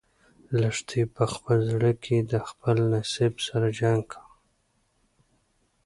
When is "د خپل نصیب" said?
2.31-3.33